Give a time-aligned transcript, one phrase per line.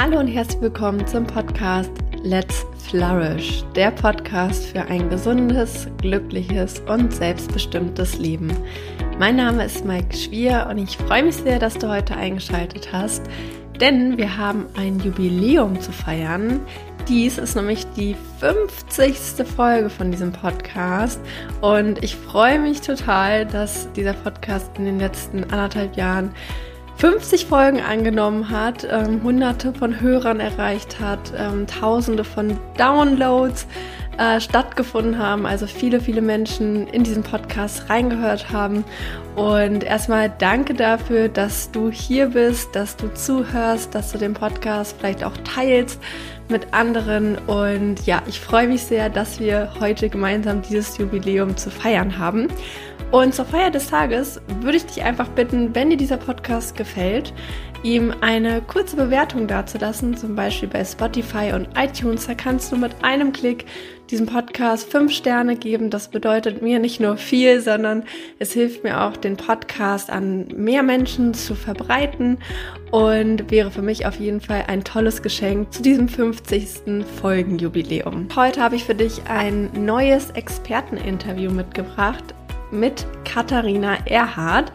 [0.00, 1.90] Hallo und herzlich willkommen zum Podcast
[2.22, 8.48] Let's Flourish, der Podcast für ein gesundes, glückliches und selbstbestimmtes Leben.
[9.18, 13.24] Mein Name ist Mike Schwier und ich freue mich sehr, dass du heute eingeschaltet hast,
[13.80, 16.60] denn wir haben ein Jubiläum zu feiern.
[17.08, 19.16] Dies ist nämlich die 50.
[19.48, 21.18] Folge von diesem Podcast
[21.60, 26.32] und ich freue mich total, dass dieser Podcast in den letzten anderthalb Jahren
[26.98, 33.68] 50 Folgen angenommen hat, ähm, hunderte von Hörern erreicht hat, ähm, tausende von Downloads
[34.18, 38.84] äh, stattgefunden haben, also viele, viele Menschen in diesen Podcast reingehört haben.
[39.36, 44.96] Und erstmal danke dafür, dass du hier bist, dass du zuhörst, dass du den Podcast
[44.98, 46.00] vielleicht auch teilst
[46.48, 47.38] mit anderen.
[47.46, 52.48] Und ja, ich freue mich sehr, dass wir heute gemeinsam dieses Jubiläum zu feiern haben.
[53.10, 57.32] Und zur Feier des Tages würde ich dich einfach bitten, wenn dir dieser Podcast gefällt,
[57.82, 62.26] ihm eine kurze Bewertung dazulassen, zum Beispiel bei Spotify und iTunes.
[62.26, 63.64] Da kannst du mit einem Klick
[64.10, 65.88] diesem Podcast fünf Sterne geben.
[65.88, 68.04] Das bedeutet mir nicht nur viel, sondern
[68.38, 72.38] es hilft mir auch, den Podcast an mehr Menschen zu verbreiten
[72.90, 77.04] und wäre für mich auf jeden Fall ein tolles Geschenk zu diesem 50.
[77.20, 78.28] Folgenjubiläum.
[78.36, 82.34] Heute habe ich für dich ein neues Experteninterview mitgebracht
[82.70, 84.72] mit Katharina Erhardt.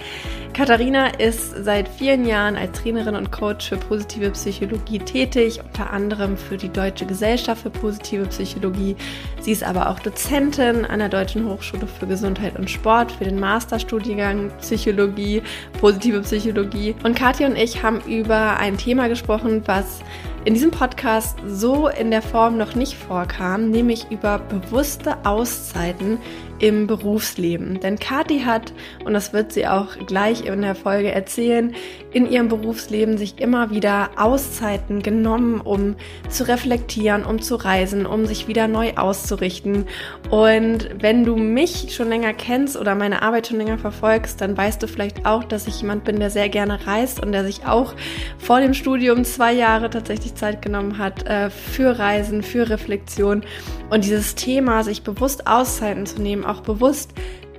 [0.54, 6.38] Katharina ist seit vielen Jahren als Trainerin und Coach für positive Psychologie tätig, unter anderem
[6.38, 8.96] für die Deutsche Gesellschaft für positive Psychologie.
[9.42, 13.40] Sie ist aber auch Dozentin an der Deutschen Hochschule für Gesundheit und Sport für den
[13.40, 15.42] Masterstudiengang Psychologie,
[15.82, 16.94] positive Psychologie.
[17.04, 20.02] Und Kathi und ich haben über ein Thema gesprochen, was
[20.46, 26.20] in diesem Podcast so in der Form noch nicht vorkam, nämlich über bewusste Auszeiten
[26.60, 27.80] im Berufsleben.
[27.80, 28.74] Denn Kathi hat,
[29.06, 31.74] und das wird sie auch gleich in der Folge erzählen,
[32.12, 35.96] in ihrem Berufsleben sich immer wieder Auszeiten genommen, um
[36.30, 39.86] zu reflektieren, um zu reisen, um sich wieder neu auszurichten.
[40.30, 44.82] Und wenn du mich schon länger kennst oder meine Arbeit schon länger verfolgst, dann weißt
[44.82, 47.96] du vielleicht auch, dass ich jemand bin, der sehr gerne reist und der sich auch
[48.38, 53.44] vor dem Studium zwei Jahre tatsächlich Zeit genommen hat äh, für Reisen, für Reflexion.
[53.90, 57.12] Und dieses Thema, sich bewusst Auszeiten zu nehmen, auch bewusst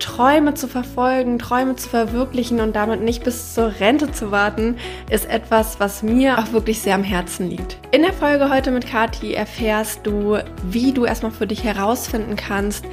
[0.05, 4.77] Träume zu verfolgen, Träume zu verwirklichen und damit nicht bis zur Rente zu warten,
[5.09, 7.79] ist etwas, was mir auch wirklich sehr am Herzen liegt.
[7.91, 12.85] In der Folge heute mit Kati erfährst du, wie du erstmal für dich herausfinden kannst,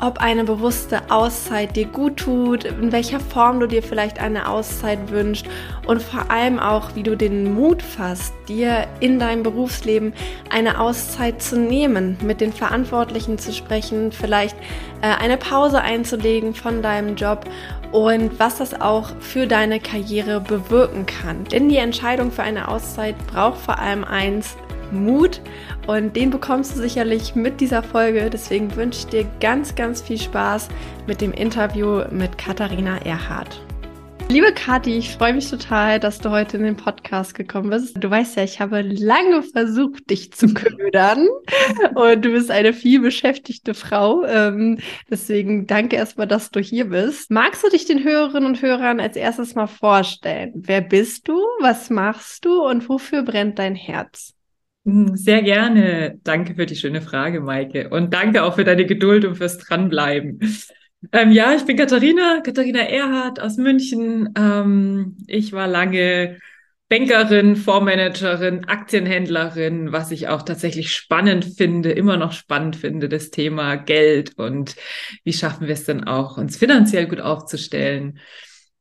[0.00, 5.10] ob eine bewusste Auszeit dir gut tut, in welcher Form du dir vielleicht eine Auszeit
[5.10, 5.46] wünschst
[5.86, 10.12] und vor allem auch, wie du den Mut fasst, dir in deinem Berufsleben
[10.50, 14.56] eine Auszeit zu nehmen, mit den Verantwortlichen zu sprechen, vielleicht
[15.02, 17.44] äh, eine Pause einzulegen von deinem Job
[17.92, 21.44] und was das auch für deine Karriere bewirken kann.
[21.44, 24.56] Denn die Entscheidung für eine Auszeit braucht vor allem eins,
[24.92, 25.40] Mut
[25.86, 28.30] und den bekommst du sicherlich mit dieser Folge.
[28.30, 30.68] Deswegen wünsche ich dir ganz, ganz viel Spaß
[31.06, 33.60] mit dem Interview mit Katharina Erhardt.
[34.28, 37.96] Liebe Kathi, ich freue mich total, dass du heute in den Podcast gekommen bist.
[38.02, 41.28] Du weißt ja, ich habe lange versucht, dich zu ködern
[41.94, 44.24] und du bist eine viel beschäftigte Frau.
[44.24, 47.30] Ähm, deswegen danke erstmal, dass du hier bist.
[47.30, 50.50] Magst du dich den Hörerinnen und Hörern als erstes mal vorstellen?
[50.56, 51.40] Wer bist du?
[51.60, 52.62] Was machst du?
[52.62, 54.35] Und wofür brennt dein Herz?
[54.86, 56.20] Hm, sehr gerne.
[56.22, 57.88] Danke für die schöne Frage, Maike.
[57.90, 60.38] Und danke auch für deine Geduld und fürs Dranbleiben.
[61.12, 64.32] Ähm, ja, ich bin Katharina, Katharina Erhardt aus München.
[64.38, 66.38] Ähm, ich war lange
[66.88, 73.74] Bankerin, Fondsmanagerin, Aktienhändlerin, was ich auch tatsächlich spannend finde, immer noch spannend finde, das Thema
[73.74, 74.76] Geld und
[75.24, 78.20] wie schaffen wir es denn auch, uns finanziell gut aufzustellen.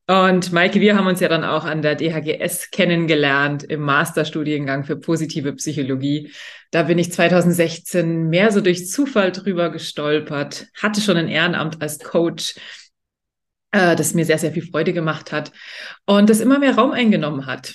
[0.07, 4.97] Und Maike, wir haben uns ja dann auch an der DHGS kennengelernt im Masterstudiengang für
[4.97, 6.31] positive Psychologie.
[6.69, 11.97] Da bin ich 2016 mehr so durch Zufall drüber gestolpert, hatte schon ein Ehrenamt als
[11.97, 12.55] Coach,
[13.71, 15.51] äh, das mir sehr, sehr viel Freude gemacht hat
[16.05, 17.73] und das immer mehr Raum eingenommen hat.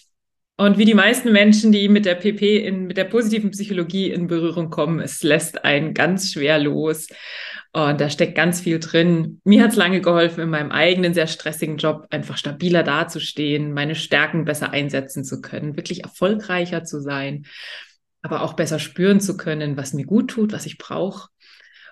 [0.56, 4.26] Und wie die meisten Menschen, die mit der PP, in, mit der positiven Psychologie in
[4.26, 7.08] Berührung kommen, es lässt einen ganz schwer los.
[7.72, 9.40] Und da steckt ganz viel drin.
[9.44, 13.94] Mir hat es lange geholfen, in meinem eigenen sehr stressigen Job einfach stabiler dazustehen, meine
[13.94, 17.46] Stärken besser einsetzen zu können, wirklich erfolgreicher zu sein,
[18.22, 21.28] aber auch besser spüren zu können, was mir gut tut, was ich brauche.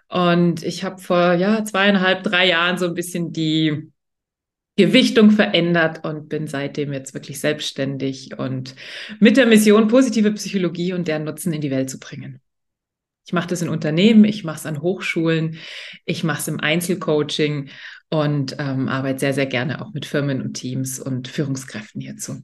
[0.08, 3.92] Und ich habe vor ja zweieinhalb, drei Jahren so ein bisschen die
[4.76, 8.74] Gewichtung verändert und bin seitdem jetzt wirklich selbstständig und
[9.20, 12.40] mit der Mission, positive Psychologie und deren Nutzen in die Welt zu bringen.
[13.28, 15.58] Ich mache das in Unternehmen, ich mache es an Hochschulen,
[16.06, 17.68] ich mache es im Einzelcoaching
[18.08, 22.40] und ähm, arbeite sehr, sehr gerne auch mit Firmen und Teams und Führungskräften hierzu.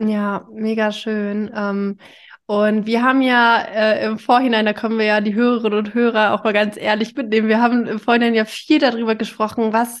[0.00, 1.48] Ja, mega schön.
[1.54, 1.98] Ähm,
[2.46, 6.34] und wir haben ja äh, im Vorhinein, da können wir ja die Hörerinnen und Hörer
[6.34, 10.00] auch mal ganz ehrlich mitnehmen, wir haben im Vorhinein ja viel darüber gesprochen, was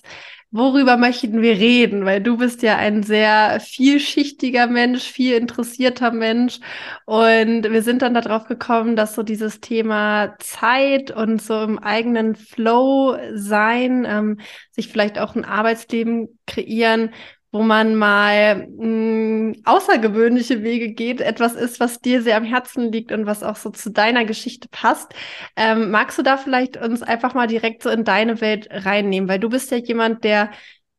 [0.50, 2.04] worüber möchten wir reden?
[2.04, 6.60] Weil du bist ja ein sehr vielschichtiger Mensch, viel interessierter Mensch.
[7.04, 12.34] Und wir sind dann darauf gekommen, dass so dieses Thema Zeit und so im eigenen
[12.36, 14.40] Flow sein, ähm,
[14.70, 17.10] sich vielleicht auch ein Arbeitsleben kreieren,
[17.56, 22.92] wo man mal mh, hm, außergewöhnliche Wege geht, etwas ist, was dir sehr am Herzen
[22.92, 25.14] liegt und was auch so zu deiner Geschichte passt.
[25.56, 29.28] Ähm, magst du da vielleicht uns einfach mal direkt so in deine Welt reinnehmen?
[29.28, 30.50] Weil du bist ja jemand, der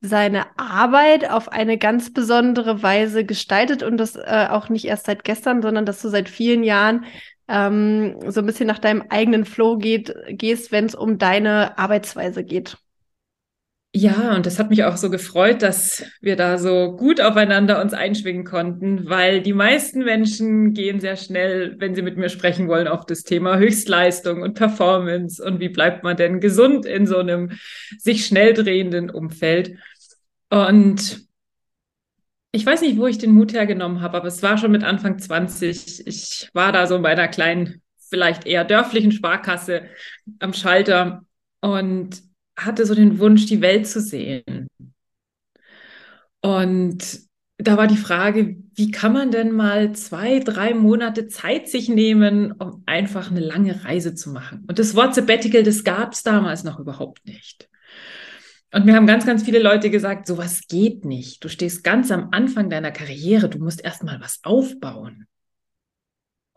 [0.02, 5.24] seine Arbeit auf eine ganz besondere Weise gestaltet und das äh, auch nicht erst seit
[5.24, 7.06] gestern, sondern dass du seit vielen Jahren
[7.48, 12.44] ähm, so ein bisschen nach deinem eigenen Flow geht, gehst, wenn es um deine Arbeitsweise
[12.44, 12.78] geht.
[13.96, 17.94] Ja, und das hat mich auch so gefreut, dass wir da so gut aufeinander uns
[17.94, 22.88] einschwingen konnten, weil die meisten Menschen gehen sehr schnell, wenn sie mit mir sprechen wollen,
[22.88, 27.54] auf das Thema Höchstleistung und Performance und wie bleibt man denn gesund in so einem
[27.98, 29.78] sich schnell drehenden Umfeld.
[30.52, 31.26] Und
[32.52, 35.18] ich weiß nicht, wo ich den Mut hergenommen habe, aber es war schon mit Anfang
[35.18, 36.06] 20.
[36.06, 39.84] Ich war da so bei einer kleinen, vielleicht eher dörflichen Sparkasse
[40.40, 41.24] am Schalter
[41.62, 42.27] und
[42.58, 44.68] hatte so den Wunsch, die Welt zu sehen.
[46.42, 47.28] Und
[47.58, 52.52] da war die Frage, wie kann man denn mal zwei, drei Monate Zeit sich nehmen,
[52.52, 54.64] um einfach eine lange Reise zu machen?
[54.68, 57.70] Und das Wort Sabbatical, das gab es damals noch überhaupt nicht.
[58.72, 61.44] Und mir haben ganz, ganz viele Leute gesagt, sowas geht nicht.
[61.44, 65.26] Du stehst ganz am Anfang deiner Karriere, du musst erst mal was aufbauen.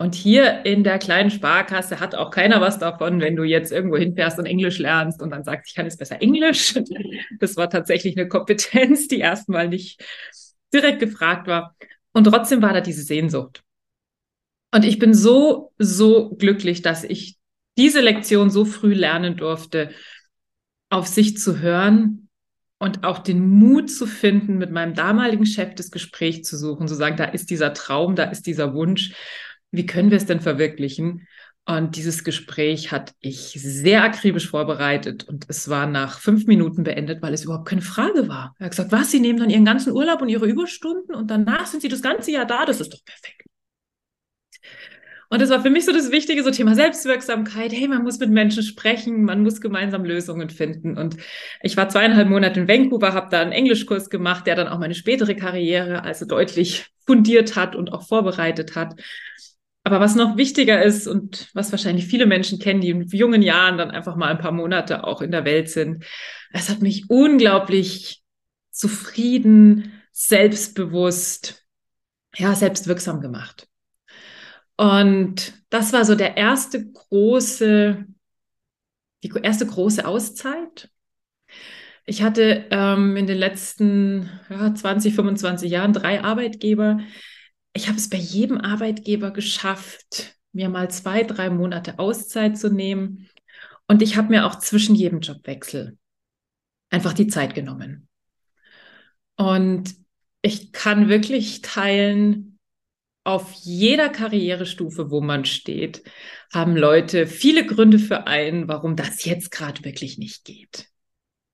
[0.00, 3.98] Und hier in der kleinen Sparkasse hat auch keiner was davon, wenn du jetzt irgendwo
[3.98, 6.74] hinfährst und Englisch lernst und dann sagst, ich kann jetzt besser Englisch.
[7.38, 10.02] Das war tatsächlich eine Kompetenz, die erstmal nicht
[10.72, 11.76] direkt gefragt war.
[12.12, 13.62] Und trotzdem war da diese Sehnsucht.
[14.74, 17.36] Und ich bin so, so glücklich, dass ich
[17.76, 19.90] diese Lektion so früh lernen durfte,
[20.88, 22.30] auf sich zu hören
[22.78, 26.94] und auch den Mut zu finden, mit meinem damaligen Chef das Gespräch zu suchen, zu
[26.94, 29.12] sagen, da ist dieser Traum, da ist dieser Wunsch
[29.70, 31.26] wie können wir es denn verwirklichen?
[31.66, 37.22] Und dieses Gespräch hat ich sehr akribisch vorbereitet und es war nach fünf Minuten beendet,
[37.22, 38.54] weil es überhaupt keine Frage war.
[38.58, 41.66] Er hat gesagt, was, Sie nehmen dann Ihren ganzen Urlaub und Ihre Überstunden und danach
[41.66, 43.44] sind Sie das ganze Jahr da, das ist doch perfekt.
[45.32, 47.70] Und das war für mich so das Wichtige, so Thema Selbstwirksamkeit.
[47.70, 50.98] Hey, man muss mit Menschen sprechen, man muss gemeinsam Lösungen finden.
[50.98, 51.18] Und
[51.62, 54.96] ich war zweieinhalb Monate in Vancouver, habe da einen Englischkurs gemacht, der dann auch meine
[54.96, 59.00] spätere Karriere also deutlich fundiert hat und auch vorbereitet hat.
[59.90, 63.76] Aber was noch wichtiger ist und was wahrscheinlich viele Menschen kennen, die in jungen Jahren
[63.76, 66.04] dann einfach mal ein paar Monate auch in der Welt sind,
[66.52, 68.22] es hat mich unglaublich
[68.70, 71.66] zufrieden, selbstbewusst,
[72.36, 73.66] ja, selbstwirksam gemacht.
[74.76, 78.06] Und das war so der erste große,
[79.24, 80.88] die erste große Auszeit.
[82.06, 87.00] Ich hatte ähm, in den letzten ja, 20, 25 Jahren drei Arbeitgeber,
[87.72, 93.28] ich habe es bei jedem Arbeitgeber geschafft, mir mal zwei, drei Monate Auszeit zu nehmen.
[93.86, 95.96] Und ich habe mir auch zwischen jedem Jobwechsel
[96.90, 98.08] einfach die Zeit genommen.
[99.36, 99.94] Und
[100.42, 102.50] ich kann wirklich teilen,
[103.24, 106.02] auf jeder Karrierestufe, wo man steht,
[106.52, 110.88] haben Leute viele Gründe für einen, warum das jetzt gerade wirklich nicht geht.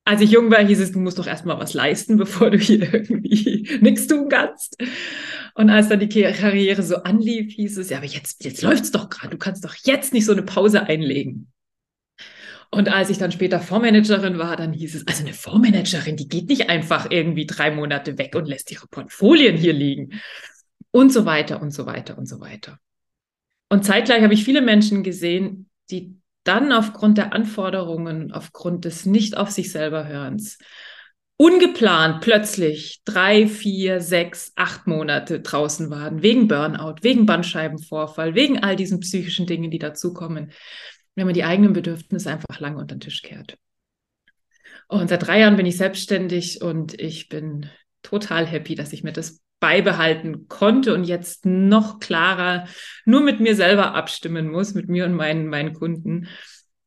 [0.05, 2.95] Als ich jung war, hieß es, du musst doch erstmal was leisten, bevor du hier
[2.95, 4.77] irgendwie nichts tun kannst.
[5.57, 9.09] Und als dann die Karriere so anlief, hieß es, ja, aber jetzt, jetzt läuft's doch
[9.09, 11.51] gerade, du kannst doch jetzt nicht so eine Pause einlegen.
[12.71, 16.51] Und als ich dann später Fondsmanagerin war, dann hieß es, also eine Fondsmanagerin, die geht
[16.51, 20.21] nicht einfach irgendwie drei Monate weg und lässt ihre Portfolien hier liegen.
[20.91, 22.79] Und so weiter und so weiter und so weiter.
[23.71, 29.39] Und zeitgleich habe ich viele Menschen gesehen, die dann aufgrund der Anforderungen, aufgrund des nicht
[29.39, 30.59] auf sich selber Hörens,
[31.37, 38.77] ungeplant plötzlich drei, vier, sechs, acht Monate draußen waren, wegen Burnout, wegen Bandscheibenvorfall, wegen all
[38.77, 40.53] diesen psychischen Dingen, die dazukommen,
[41.15, 43.59] wenn man die eigenen Bedürfnisse einfach lange unter den Tisch kehrt.
[44.89, 47.69] Und seit drei Jahren bin ich selbstständig und ich bin
[48.03, 52.67] total happy, dass ich mir das beibehalten konnte und jetzt noch klarer
[53.05, 56.29] nur mit mir selber abstimmen muss, mit mir und meinen, meinen Kunden.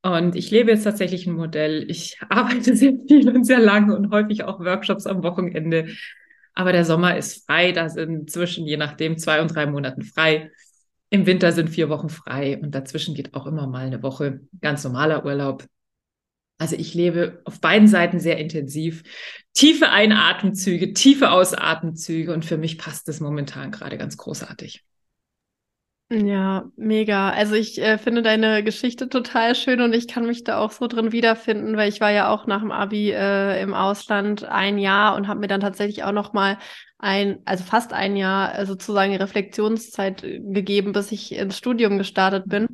[0.02, 1.90] Und ich lebe jetzt tatsächlich ein Modell.
[1.90, 5.90] Ich arbeite sehr viel und sehr lange und häufig auch Workshops am Wochenende.
[6.54, 7.72] Aber der Sommer ist frei.
[7.72, 10.52] Da sind zwischen, je nachdem, zwei und drei Monaten frei.
[11.10, 14.84] Im Winter sind vier Wochen frei und dazwischen geht auch immer mal eine Woche ganz
[14.84, 15.66] normaler Urlaub.
[16.60, 19.04] Also ich lebe auf beiden Seiten sehr intensiv.
[19.54, 24.84] Tiefe Einatemzüge, tiefe Ausatemzüge und für mich passt das momentan gerade ganz großartig.
[26.12, 27.30] Ja, mega.
[27.30, 30.88] Also ich äh, finde deine Geschichte total schön und ich kann mich da auch so
[30.88, 35.16] drin wiederfinden, weil ich war ja auch nach dem Abi äh, im Ausland ein Jahr
[35.16, 36.58] und habe mir dann tatsächlich auch noch mal
[36.98, 42.46] ein, also fast ein Jahr äh, sozusagen Reflexionszeit äh, gegeben, bis ich ins Studium gestartet
[42.48, 42.68] bin.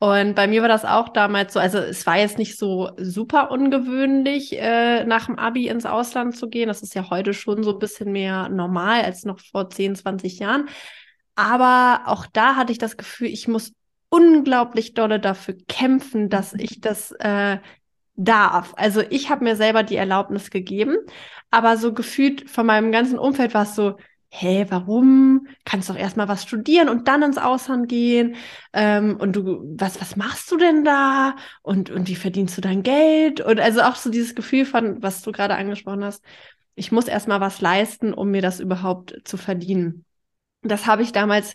[0.00, 3.52] Und bei mir war das auch damals so, also es war jetzt nicht so super
[3.52, 6.66] ungewöhnlich, äh, nach dem Abi ins Ausland zu gehen.
[6.66, 10.40] Das ist ja heute schon so ein bisschen mehr normal als noch vor 10, 20
[10.40, 10.68] Jahren.
[11.36, 13.72] Aber auch da hatte ich das Gefühl, ich muss
[14.08, 16.60] unglaublich dolle dafür kämpfen, dass mhm.
[16.60, 17.58] ich das äh,
[18.16, 18.74] darf.
[18.76, 20.96] Also ich habe mir selber die Erlaubnis gegeben,
[21.50, 23.96] aber so gefühlt von meinem ganzen Umfeld war es so,
[24.30, 25.46] hä, warum?
[25.64, 28.36] Kannst doch erstmal was studieren und dann ins Ausland gehen.
[28.72, 31.36] Ähm, und du, was, was machst du denn da?
[31.62, 33.40] Und, und wie verdienst du dein Geld?
[33.40, 36.24] Und also auch so dieses Gefühl von, was du gerade angesprochen hast,
[36.74, 40.04] ich muss erstmal was leisten, um mir das überhaupt zu verdienen.
[40.64, 41.54] Das habe ich damals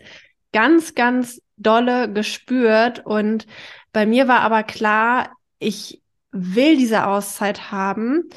[0.54, 3.06] ganz, ganz dolle gespürt.
[3.06, 3.48] Und
[3.92, 6.01] bei mir war aber klar, ich
[6.32, 8.30] will diese Auszeit haben,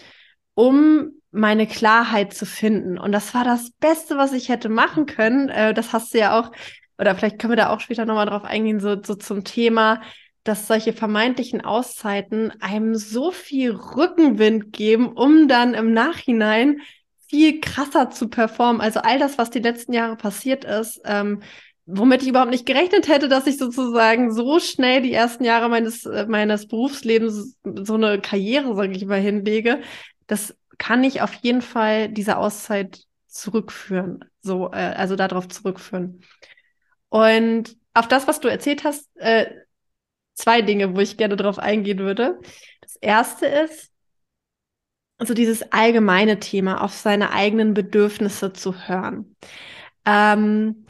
[0.54, 2.98] um meine Klarheit zu finden.
[2.98, 5.48] Und das war das Beste, was ich hätte machen können.
[5.48, 6.52] Äh, das hast du ja auch,
[6.98, 10.02] oder vielleicht können wir da auch später nochmal drauf eingehen, so, so zum Thema,
[10.44, 16.80] dass solche vermeintlichen Auszeiten einem so viel Rückenwind geben, um dann im Nachhinein
[17.32, 18.82] viel krasser zu performen.
[18.82, 21.42] Also all das, was die letzten Jahre passiert ist, ähm,
[21.86, 26.04] womit ich überhaupt nicht gerechnet hätte, dass ich sozusagen so schnell die ersten Jahre meines,
[26.04, 29.80] äh, meines Berufslebens so eine Karriere, sage ich mal, hinlege.
[30.26, 34.26] Das kann ich auf jeden Fall diese Auszeit zurückführen.
[34.42, 36.20] So, äh, also darauf zurückführen.
[37.08, 39.46] Und auf das, was du erzählt hast, äh,
[40.34, 42.38] zwei Dinge, wo ich gerne drauf eingehen würde.
[42.82, 43.91] Das erste ist,
[45.26, 49.36] so dieses allgemeine Thema, auf seine eigenen Bedürfnisse zu hören.
[50.04, 50.84] Ähm,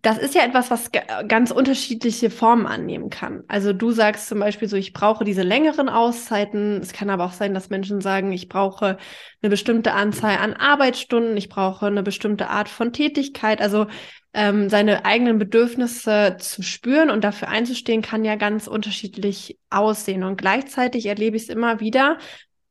[0.00, 0.90] das ist ja etwas, was
[1.28, 3.42] ganz unterschiedliche Formen annehmen kann.
[3.48, 6.80] Also du sagst zum Beispiel so, ich brauche diese längeren Auszeiten.
[6.80, 8.96] Es kann aber auch sein, dass Menschen sagen, ich brauche
[9.42, 13.60] eine bestimmte Anzahl an Arbeitsstunden, ich brauche eine bestimmte Art von Tätigkeit.
[13.60, 13.86] Also
[14.32, 20.24] ähm, seine eigenen Bedürfnisse zu spüren und dafür einzustehen, kann ja ganz unterschiedlich aussehen.
[20.24, 22.18] Und gleichzeitig erlebe ich es immer wieder,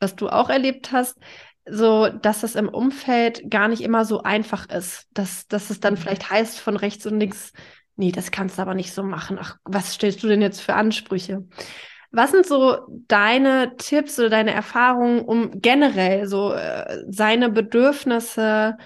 [0.01, 1.17] was du auch erlebt hast,
[1.69, 5.93] so, dass es im Umfeld gar nicht immer so einfach ist, dass, dass es dann
[5.93, 5.97] mhm.
[5.97, 7.53] vielleicht heißt von rechts und links,
[7.95, 9.37] nee, das kannst du aber nicht so machen.
[9.39, 11.45] Ach, was stellst du denn jetzt für Ansprüche?
[12.11, 18.77] Was sind so deine Tipps oder deine Erfahrungen, um generell so äh, seine Bedürfnisse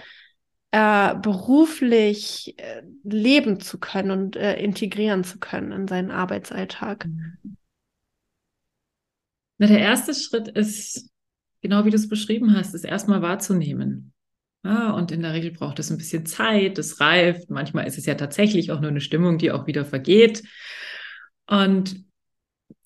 [0.70, 7.06] äh, beruflich äh, leben zu können und äh, integrieren zu können in seinen Arbeitsalltag?
[7.06, 7.56] Mhm.
[9.58, 11.10] Na, der erste Schritt ist,
[11.62, 14.12] genau wie du es beschrieben hast, es erstmal wahrzunehmen.
[14.64, 17.50] Ja, und in der Regel braucht es ein bisschen Zeit, es reift.
[17.50, 20.42] Manchmal ist es ja tatsächlich auch nur eine Stimmung, die auch wieder vergeht.
[21.46, 22.04] Und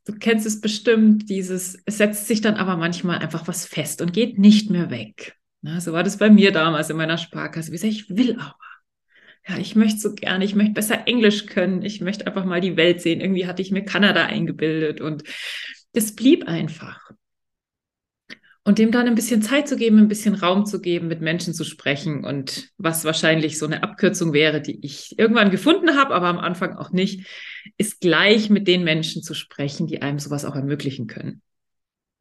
[0.05, 4.13] du kennst es bestimmt, dieses, es setzt sich dann aber manchmal einfach was fest und
[4.13, 5.37] geht nicht mehr weg.
[5.63, 7.69] Na, so war das bei mir damals in meiner Sparkasse.
[7.69, 8.57] Wie gesagt, ich will aber.
[9.49, 12.77] Ja, ich möchte so gerne, ich möchte besser Englisch können, ich möchte einfach mal die
[12.77, 13.21] Welt sehen.
[13.21, 15.25] Irgendwie hatte ich mir Kanada eingebildet und
[15.93, 17.11] das blieb einfach.
[18.63, 21.55] Und dem dann ein bisschen Zeit zu geben, ein bisschen Raum zu geben, mit Menschen
[21.55, 26.27] zu sprechen und was wahrscheinlich so eine Abkürzung wäre, die ich irgendwann gefunden habe, aber
[26.27, 27.27] am Anfang auch nicht,
[27.79, 31.43] ist gleich mit den Menschen zu sprechen, die einem sowas auch ermöglichen können.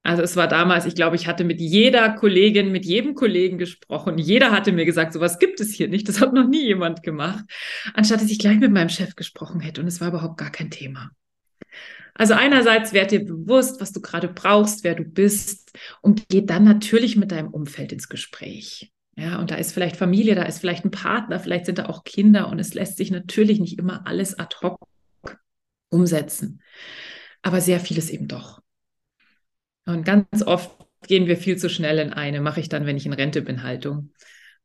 [0.02, 4.18] Also es war damals, ich glaube, ich hatte mit jeder Kollegin, mit jedem Kollegen gesprochen.
[4.18, 6.08] Jeder hatte mir gesagt, sowas gibt es hier nicht.
[6.08, 7.44] Das hat noch nie jemand gemacht.
[7.94, 9.82] Anstatt dass ich gleich mit meinem Chef gesprochen hätte.
[9.82, 11.12] Und es war überhaupt gar kein Thema.
[12.14, 15.72] Also einerseits werd dir bewusst, was du gerade brauchst, wer du bist
[16.02, 18.92] und geh dann natürlich mit deinem Umfeld ins Gespräch.
[19.16, 22.04] Ja, und da ist vielleicht Familie, da ist vielleicht ein Partner, vielleicht sind da auch
[22.04, 24.80] Kinder und es lässt sich natürlich nicht immer alles ad hoc
[25.90, 26.62] umsetzen.
[27.42, 28.62] Aber sehr vieles eben doch.
[29.86, 30.72] Und ganz oft
[31.08, 33.64] gehen wir viel zu schnell in eine, mache ich dann, wenn ich in Rente bin,
[33.64, 34.12] Haltung.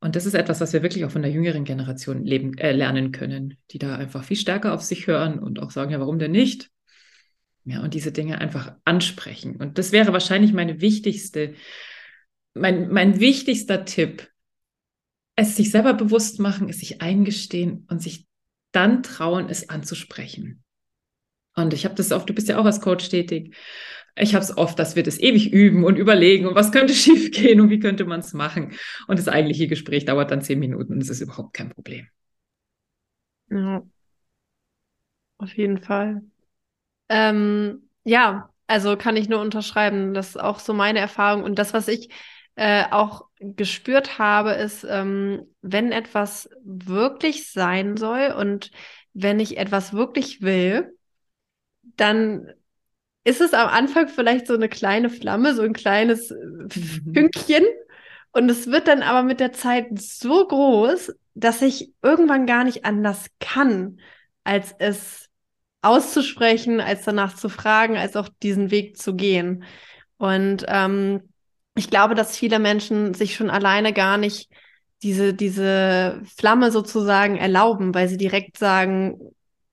[0.01, 3.11] Und das ist etwas, was wir wirklich auch von der jüngeren Generation leben, äh, lernen
[3.11, 6.33] können, die da einfach viel stärker auf sich hören und auch sagen, ja, warum denn
[6.33, 6.71] nicht?
[7.65, 9.57] Ja, und diese Dinge einfach ansprechen.
[9.57, 11.55] Und das wäre wahrscheinlich meine wichtigste,
[12.53, 14.31] mein, mein wichtigster Tipp.
[15.37, 18.27] Es sich selber bewusst machen, es sich eingestehen und sich
[18.73, 20.63] dann trauen, es anzusprechen.
[21.57, 23.57] Und ich habe das oft, du bist ja auch als Coach tätig.
[24.17, 27.61] Ich habe es oft, dass wir das ewig üben und überlegen, und was könnte schiefgehen
[27.61, 28.73] und wie könnte man es machen.
[29.09, 32.07] Und das eigentliche Gespräch dauert dann zehn Minuten und es ist überhaupt kein Problem.
[33.51, 33.85] Ja,
[35.39, 36.23] auf jeden Fall.
[37.09, 40.15] Ähm, ja, also kann ich nur unterschreiben.
[40.15, 41.45] Das ist auch so meine Erfahrung.
[41.45, 42.11] Und das, was ich
[42.57, 48.71] äh, auch gespürt habe, ist, ähm, wenn etwas wirklich sein soll und
[49.13, 50.97] wenn ich etwas wirklich will,
[51.83, 52.53] dann
[53.25, 57.15] ist es am Anfang vielleicht so eine kleine Flamme, so ein kleines äh, mhm.
[57.15, 57.65] Fünkchen.
[58.33, 62.85] Und es wird dann aber mit der Zeit so groß, dass ich irgendwann gar nicht
[62.85, 64.01] anders kann,
[64.43, 65.24] als es
[65.85, 69.65] auszusprechen, als danach zu fragen, als auch diesen Weg zu gehen.
[70.17, 71.23] Und ähm,
[71.75, 74.49] ich glaube, dass viele Menschen sich schon alleine gar nicht
[75.03, 79.19] diese, diese Flamme sozusagen erlauben, weil sie direkt sagen,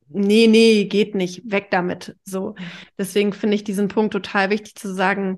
[0.10, 2.16] nee, nee, geht nicht, weg damit.
[2.26, 2.56] So.
[2.98, 5.38] Deswegen finde ich diesen Punkt total wichtig zu sagen,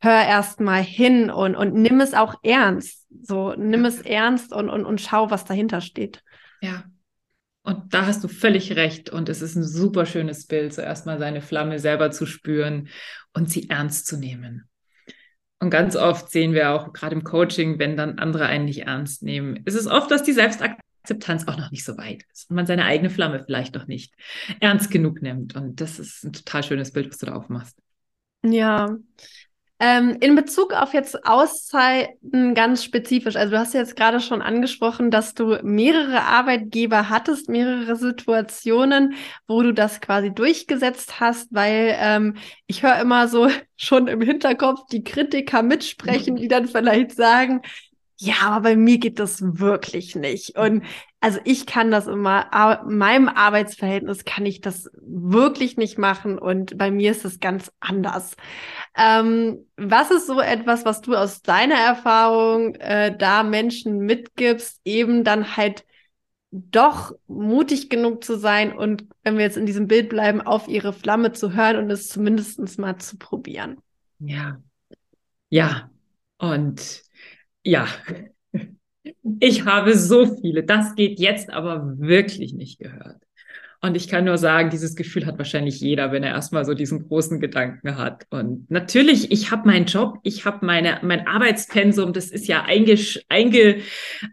[0.00, 3.06] hör erst mal hin und, und nimm es auch ernst.
[3.22, 6.22] So, nimm es ernst und, und, und schau, was dahinter steht.
[6.60, 6.84] Ja.
[7.62, 9.10] Und da hast du völlig recht.
[9.10, 12.88] Und es ist ein super schönes Bild, zuerst mal seine Flamme selber zu spüren
[13.32, 14.68] und sie ernst zu nehmen.
[15.60, 19.22] Und ganz oft sehen wir auch gerade im Coaching, wenn dann andere einen nicht ernst
[19.22, 22.66] nehmen, ist es oft, dass die Selbstakzeptanz auch noch nicht so weit ist und man
[22.66, 24.12] seine eigene Flamme vielleicht noch nicht
[24.58, 25.54] ernst genug nimmt.
[25.54, 27.78] Und das ist ein total schönes Bild, was du da aufmachst.
[28.42, 28.96] Ja,
[29.84, 35.10] ähm, in Bezug auf jetzt Auszeiten ganz spezifisch, also du hast jetzt gerade schon angesprochen,
[35.10, 39.14] dass du mehrere Arbeitgeber hattest, mehrere Situationen,
[39.48, 42.36] wo du das quasi durchgesetzt hast, weil ähm,
[42.68, 47.62] ich höre immer so schon im Hinterkopf die Kritiker mitsprechen, die dann vielleicht sagen,
[48.22, 50.56] ja, aber bei mir geht das wirklich nicht.
[50.56, 50.84] Und
[51.18, 52.50] also ich kann das immer,
[52.86, 57.72] in meinem Arbeitsverhältnis kann ich das wirklich nicht machen und bei mir ist es ganz
[57.80, 58.36] anders.
[58.96, 65.24] Ähm, was ist so etwas, was du aus deiner Erfahrung äh, da Menschen mitgibst, eben
[65.24, 65.84] dann halt
[66.52, 70.92] doch mutig genug zu sein und wenn wir jetzt in diesem Bild bleiben, auf ihre
[70.92, 73.78] Flamme zu hören und es zumindest mal zu probieren?
[74.20, 74.60] Ja.
[75.48, 75.90] Ja.
[76.38, 77.02] Und
[77.64, 77.86] ja,
[79.40, 80.64] ich habe so viele.
[80.64, 83.16] Das geht jetzt aber wirklich nicht gehört.
[83.84, 87.08] Und ich kann nur sagen, dieses Gefühl hat wahrscheinlich jeder, wenn er erstmal so diesen
[87.08, 88.26] großen Gedanken hat.
[88.30, 92.96] Und natürlich, ich habe meinen Job, ich habe meine mein Arbeitspensum, das ist ja einge,
[93.28, 93.78] einge,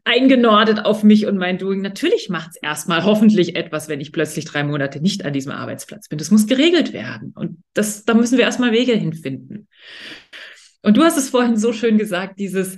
[0.04, 1.82] eingenordet auf mich und mein Doing.
[1.82, 6.10] Natürlich macht es erstmal hoffentlich etwas, wenn ich plötzlich drei Monate nicht an diesem Arbeitsplatz
[6.10, 6.20] bin.
[6.20, 7.34] Das muss geregelt werden.
[7.36, 9.68] Und das, da müssen wir erstmal Wege hinfinden.
[10.84, 12.78] Und du hast es vorhin so schön gesagt, dieses,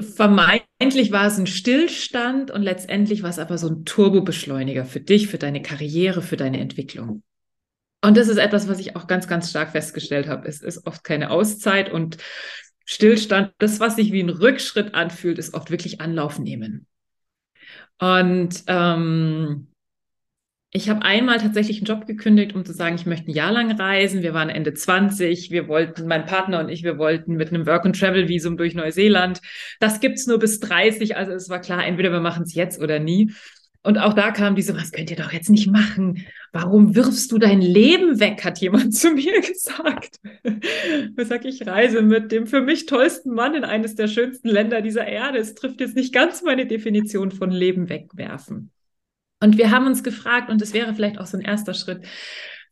[0.00, 5.28] vermeintlich war es ein Stillstand und letztendlich war es aber so ein Turbobeschleuniger für dich,
[5.28, 7.22] für deine Karriere, für deine Entwicklung.
[8.04, 10.48] Und das ist etwas, was ich auch ganz, ganz stark festgestellt habe.
[10.48, 12.18] Es ist oft keine Auszeit und
[12.84, 13.52] Stillstand.
[13.58, 16.86] Das, was sich wie ein Rückschritt anfühlt, ist oft wirklich Anlauf nehmen.
[17.98, 19.68] Und ähm,
[20.74, 23.78] ich habe einmal tatsächlich einen Job gekündigt, um zu sagen, ich möchte ein Jahr lang
[23.78, 24.22] reisen.
[24.22, 25.50] Wir waren Ende 20.
[25.50, 29.42] Wir wollten, mein Partner und ich, wir wollten mit einem Work-and-Travel-Visum durch Neuseeland.
[29.80, 31.14] Das gibt's nur bis 30.
[31.14, 33.32] Also es war klar, entweder wir machen es jetzt oder nie.
[33.82, 36.24] Und auch da kam diese, was könnt ihr doch jetzt nicht machen?
[36.52, 38.42] Warum wirfst du dein Leben weg?
[38.42, 40.20] Hat jemand zu mir gesagt.
[40.42, 44.80] Ich sag, ich reise mit dem für mich tollsten Mann in eines der schönsten Länder
[44.80, 45.36] dieser Erde.
[45.36, 48.70] Es trifft jetzt nicht ganz meine Definition von Leben wegwerfen.
[49.42, 52.06] Und wir haben uns gefragt, und das wäre vielleicht auch so ein erster Schritt,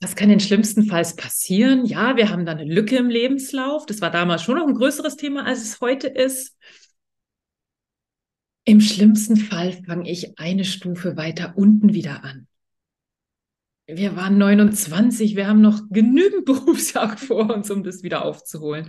[0.01, 1.85] was kann denn schlimmstenfalls passieren?
[1.85, 3.87] Ja, wir haben da eine Lücke im Lebenslauf.
[3.87, 6.57] Das war damals schon noch ein größeres Thema, als es heute ist.
[8.65, 12.47] Im schlimmsten Fall fange ich eine Stufe weiter unten wieder an.
[13.87, 18.89] Wir waren 29, wir haben noch genügend Berufsjahre vor uns, um das wieder aufzuholen.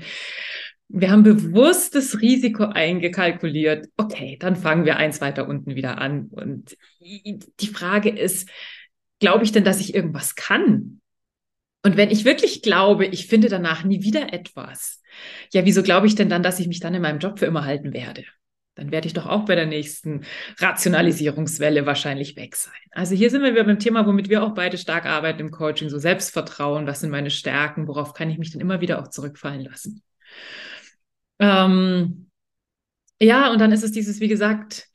[0.93, 3.87] Wir haben bewusst das Risiko eingekalkuliert.
[3.97, 6.27] Okay, dann fangen wir eins weiter unten wieder an.
[6.27, 8.49] Und die Frage ist,
[9.19, 10.99] glaube ich denn, dass ich irgendwas kann?
[11.83, 15.01] Und wenn ich wirklich glaube, ich finde danach nie wieder etwas,
[15.53, 17.65] ja, wieso glaube ich denn dann, dass ich mich dann in meinem Job für immer
[17.65, 18.25] halten werde?
[18.75, 20.25] Dann werde ich doch auch bei der nächsten
[20.59, 22.73] Rationalisierungswelle wahrscheinlich weg sein.
[22.91, 25.89] Also hier sind wir wieder beim Thema, womit wir auch beide stark arbeiten im Coaching,
[25.89, 29.61] so Selbstvertrauen, was sind meine Stärken, worauf kann ich mich denn immer wieder auch zurückfallen
[29.61, 30.01] lassen.
[31.41, 32.29] Ähm,
[33.19, 34.87] ja, und dann ist es dieses, wie gesagt,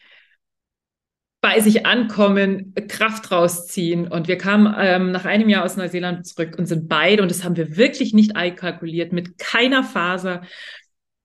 [1.40, 4.08] bei sich ankommen, Kraft rausziehen.
[4.08, 7.44] Und wir kamen ähm, nach einem Jahr aus Neuseeland zurück und sind beide, und das
[7.44, 10.42] haben wir wirklich nicht einkalkuliert, mit keiner Faser.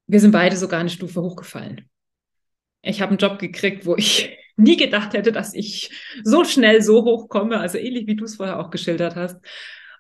[0.08, 1.90] Wir sind beide sogar eine Stufe hochgefallen.
[2.82, 5.92] Ich habe einen Job gekriegt, wo ich nie gedacht hätte, dass ich
[6.24, 9.38] so schnell so hochkomme, also ähnlich wie du es vorher auch geschildert hast.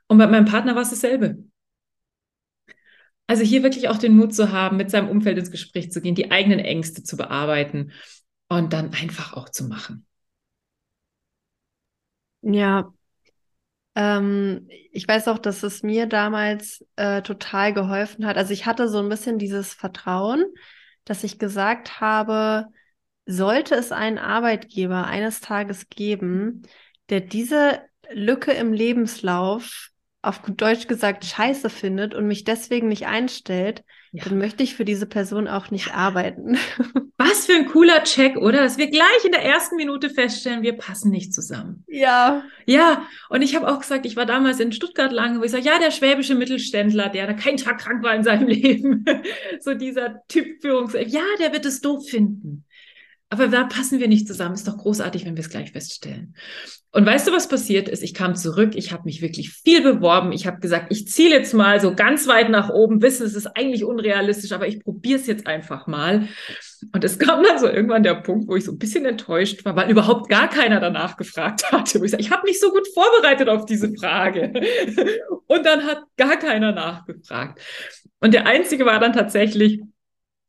[0.07, 1.37] Und bei meinem Partner war es dasselbe.
[3.27, 6.15] Also hier wirklich auch den Mut zu haben, mit seinem Umfeld ins Gespräch zu gehen,
[6.15, 7.91] die eigenen Ängste zu bearbeiten
[8.49, 10.05] und dann einfach auch zu machen.
[12.41, 12.91] Ja,
[13.95, 18.37] Ähm, ich weiß auch, dass es mir damals äh, total geholfen hat.
[18.37, 20.45] Also ich hatte so ein bisschen dieses Vertrauen,
[21.05, 22.67] dass ich gesagt habe,
[23.25, 26.63] sollte es einen Arbeitgeber eines Tages geben,
[27.09, 27.81] der diese
[28.11, 29.89] Lücke im Lebenslauf
[30.21, 34.23] auf gut Deutsch gesagt scheiße findet und mich deswegen nicht einstellt, ja.
[34.23, 35.93] dann möchte ich für diese Person auch nicht ja.
[35.95, 36.57] arbeiten.
[37.17, 38.63] Was für ein cooler Check, oder?
[38.63, 41.83] Dass wir gleich in der ersten Minute feststellen, wir passen nicht zusammen.
[41.87, 42.43] Ja.
[42.65, 45.65] Ja, und ich habe auch gesagt, ich war damals in Stuttgart lange, wo ich sage,
[45.65, 49.05] ja, der schwäbische Mittelständler, der da keinen Tag krank war in seinem Leben,
[49.59, 52.65] so dieser Typ Führungs, ja, der wird es doof finden.
[53.31, 54.55] Aber da passen wir nicht zusammen.
[54.55, 56.35] Ist doch großartig, wenn wir es gleich feststellen.
[56.91, 58.03] Und weißt du, was passiert ist?
[58.03, 60.33] Ich kam zurück, ich habe mich wirklich viel beworben.
[60.33, 63.47] Ich habe gesagt, ich ziele jetzt mal so ganz weit nach oben, wissen, es ist
[63.47, 66.27] eigentlich unrealistisch, aber ich probiere es jetzt einfach mal.
[66.93, 69.77] Und es kam dann so irgendwann der Punkt, wo ich so ein bisschen enttäuscht war,
[69.77, 72.01] weil überhaupt gar keiner danach gefragt hatte.
[72.01, 74.51] Wo ich sage, ich habe mich so gut vorbereitet auf diese Frage.
[75.47, 77.61] Und dann hat gar keiner nachgefragt.
[78.19, 79.79] Und der einzige war dann tatsächlich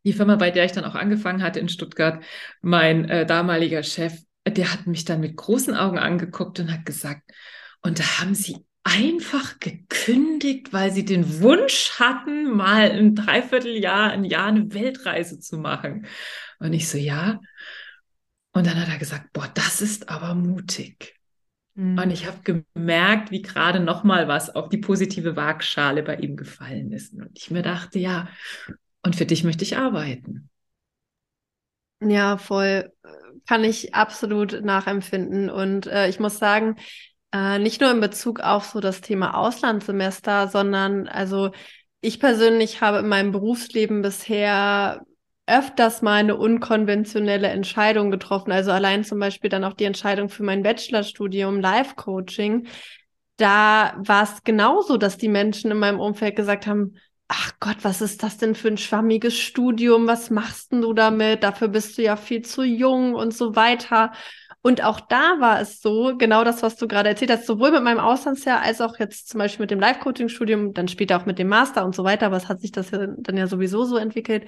[0.04, 2.22] die Firma, bei der ich dann auch angefangen hatte in Stuttgart,
[2.60, 4.14] mein äh, damaliger Chef,
[4.46, 7.22] der hat mich dann mit großen Augen angeguckt und hat gesagt,
[7.82, 14.24] und da haben Sie einfach gekündigt, weil Sie den Wunsch hatten, mal ein Dreivierteljahr, ein
[14.24, 16.06] Jahr eine Weltreise zu machen.
[16.58, 17.40] Und ich so, ja.
[18.52, 21.14] Und dann hat er gesagt, boah, das ist aber mutig.
[21.74, 21.98] Mhm.
[21.98, 26.36] Und ich habe gemerkt, wie gerade noch mal was auf die positive Waagschale bei ihm
[26.36, 27.14] gefallen ist.
[27.14, 28.28] Und ich mir dachte, ja,
[29.02, 30.48] und für dich möchte ich arbeiten.
[32.00, 32.92] Ja, voll.
[33.46, 35.50] Kann ich absolut nachempfinden.
[35.50, 36.76] Und äh, ich muss sagen,
[37.32, 41.50] äh, nicht nur in Bezug auf so das Thema Auslandssemester, sondern also
[42.00, 45.02] ich persönlich habe in meinem Berufsleben bisher
[45.46, 48.52] öfters mal eine unkonventionelle Entscheidung getroffen.
[48.52, 52.66] Also allein zum Beispiel dann auch die Entscheidung für mein Bachelorstudium Life Coaching.
[53.36, 56.96] Da war es genauso, dass die Menschen in meinem Umfeld gesagt haben,
[57.28, 60.06] ach Gott, was ist das denn für ein schwammiges Studium?
[60.06, 61.42] Was machst denn du damit?
[61.42, 64.12] Dafür bist du ja viel zu jung und so weiter.
[64.62, 67.82] Und auch da war es so, genau das, was du gerade erzählt hast, sowohl mit
[67.82, 71.48] meinem Auslandsjahr als auch jetzt zum Beispiel mit dem Live-Coaching-Studium, dann später auch mit dem
[71.48, 74.46] Master und so weiter, aber es hat sich das ja dann ja sowieso so entwickelt.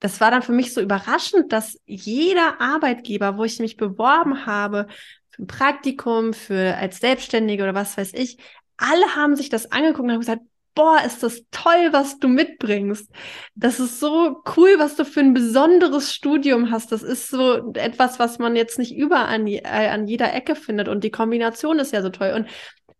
[0.00, 4.88] Das war dann für mich so überraschend, dass jeder Arbeitgeber, wo ich mich beworben habe,
[5.30, 8.38] für ein Praktikum, für als Selbstständige oder was weiß ich,
[8.76, 10.42] alle haben sich das angeguckt und haben gesagt,
[10.80, 13.10] boah, ist das toll, was du mitbringst.
[13.54, 16.90] Das ist so cool, was du für ein besonderes Studium hast.
[16.90, 20.88] Das ist so etwas, was man jetzt nicht überall an, äh, an jeder Ecke findet.
[20.88, 22.32] Und die Kombination ist ja so toll.
[22.34, 22.48] Und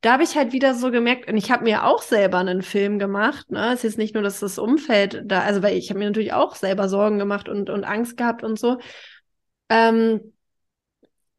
[0.02, 2.98] da habe ich halt wieder so gemerkt, und ich habe mir auch selber einen Film
[2.98, 3.50] gemacht.
[3.50, 3.68] Ne?
[3.68, 6.34] Es ist jetzt nicht nur, dass das Umfeld da, also weil ich habe mir natürlich
[6.34, 8.78] auch selber Sorgen gemacht und, und Angst gehabt und so.
[9.70, 10.34] Ähm,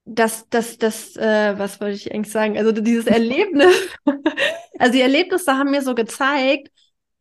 [0.05, 2.57] das, das, das, äh, was wollte ich eigentlich sagen?
[2.57, 3.75] Also dieses Erlebnis,
[4.81, 6.69] also die Erlebnisse haben mir so gezeigt,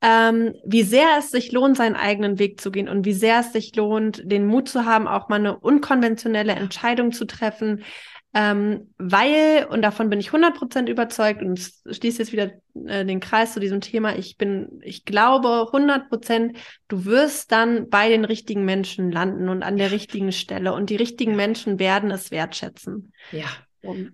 [0.03, 3.53] ähm, wie sehr es sich lohnt, seinen eigenen Weg zu gehen und wie sehr es
[3.53, 7.85] sich lohnt, den Mut zu haben, auch mal eine unkonventionelle Entscheidung zu treffen,
[8.33, 12.53] ähm, weil, und davon bin ich 100% überzeugt und schließe jetzt wieder
[12.87, 16.57] äh, den Kreis zu diesem Thema, ich bin, ich glaube 100%,
[16.88, 20.96] du wirst dann bei den richtigen Menschen landen und an der richtigen Stelle und die
[20.96, 23.12] richtigen Menschen werden es wertschätzen.
[23.33, 23.49] Ja.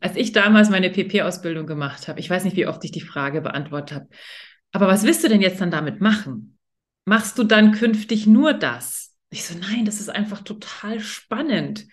[0.01, 3.41] Als ich damals meine PP-Ausbildung gemacht habe, ich weiß nicht, wie oft ich die Frage
[3.41, 4.09] beantwortet habe,
[4.73, 6.59] aber was willst du denn jetzt dann damit machen?
[7.05, 9.15] Machst du dann künftig nur das?
[9.31, 11.87] Ich so, nein, das ist einfach total spannend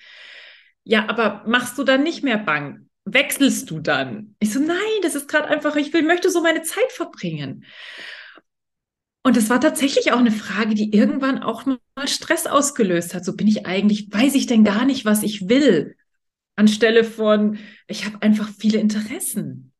[0.84, 2.82] ja, aber machst du dann nicht mehr Bank?
[3.06, 4.36] Wechselst du dann?
[4.40, 7.66] Ich so, nein, das ist gerade einfach, ich will, möchte so meine Zeit verbringen.
[9.26, 13.24] Und das war tatsächlich auch eine Frage, die irgendwann auch mal Stress ausgelöst hat.
[13.24, 15.96] So bin ich eigentlich, weiß ich denn gar nicht, was ich will?
[16.56, 19.74] Anstelle von, ich habe einfach viele Interessen.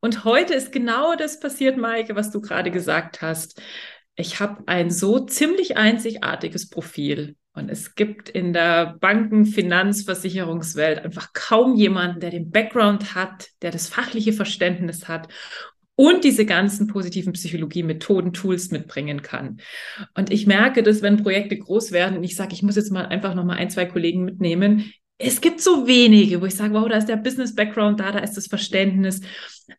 [0.00, 3.60] Und heute ist genau das passiert, Maike, was du gerade gesagt hast.
[4.16, 7.36] Ich habe ein so ziemlich einzigartiges Profil.
[7.52, 13.48] Und es gibt in der Banken-, Finanz-, Versicherungswelt einfach kaum jemanden, der den Background hat,
[13.62, 15.28] der das fachliche Verständnis hat
[15.96, 19.60] und diese ganzen positiven Psychologie-Methoden, Tools mitbringen kann.
[20.14, 23.04] Und ich merke, dass wenn Projekte groß werden und ich sage, ich muss jetzt mal
[23.04, 26.88] einfach noch mal ein, zwei Kollegen mitnehmen, es gibt so wenige, wo ich sage, wow,
[26.88, 29.20] da ist der Business-Background da, da ist das Verständnis.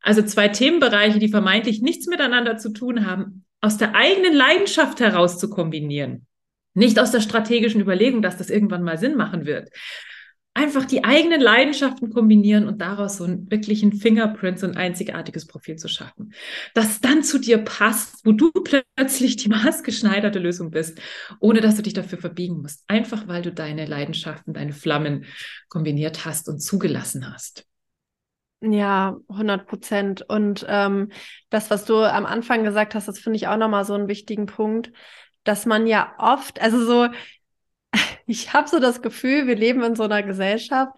[0.01, 5.39] Also zwei Themenbereiche, die vermeintlich nichts miteinander zu tun haben, aus der eigenen Leidenschaft heraus
[5.39, 6.27] zu kombinieren.
[6.73, 9.69] Nicht aus der strategischen Überlegung, dass das irgendwann mal Sinn machen wird.
[10.53, 15.77] Einfach die eigenen Leidenschaften kombinieren und daraus so einen wirklichen Fingerprint, so ein einzigartiges Profil
[15.77, 16.33] zu schaffen.
[16.73, 20.99] Das dann zu dir passt, wo du plötzlich die maßgeschneiderte Lösung bist,
[21.39, 22.83] ohne dass du dich dafür verbiegen musst.
[22.87, 25.25] Einfach weil du deine Leidenschaften, deine Flammen
[25.69, 27.65] kombiniert hast und zugelassen hast.
[28.61, 30.21] Ja, 100 Prozent.
[30.27, 31.11] Und ähm,
[31.49, 34.47] das, was du am Anfang gesagt hast, das finde ich auch nochmal so einen wichtigen
[34.47, 34.91] Punkt,
[35.43, 37.07] dass man ja oft, also so,
[38.27, 40.93] ich habe so das Gefühl, wir leben in so einer Gesellschaft,